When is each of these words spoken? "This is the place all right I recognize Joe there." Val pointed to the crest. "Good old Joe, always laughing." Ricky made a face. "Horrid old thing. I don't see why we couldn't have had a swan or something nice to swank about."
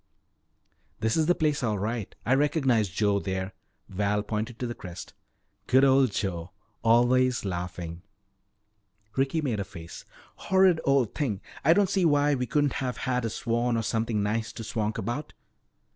"This 0.99 1.15
is 1.15 1.27
the 1.27 1.35
place 1.35 1.61
all 1.61 1.77
right 1.77 2.15
I 2.25 2.33
recognize 2.33 2.89
Joe 2.89 3.19
there." 3.19 3.53
Val 3.87 4.23
pointed 4.23 4.57
to 4.57 4.65
the 4.65 4.73
crest. 4.73 5.13
"Good 5.67 5.83
old 5.83 6.11
Joe, 6.11 6.49
always 6.83 7.45
laughing." 7.45 8.01
Ricky 9.15 9.41
made 9.41 9.59
a 9.59 9.63
face. 9.63 10.03
"Horrid 10.49 10.81
old 10.85 11.13
thing. 11.13 11.39
I 11.63 11.73
don't 11.73 11.87
see 11.87 12.03
why 12.03 12.33
we 12.33 12.47
couldn't 12.47 12.73
have 12.81 12.97
had 13.05 13.25
a 13.25 13.29
swan 13.29 13.77
or 13.77 13.83
something 13.83 14.23
nice 14.23 14.51
to 14.53 14.63
swank 14.63 14.97
about." 14.97 15.33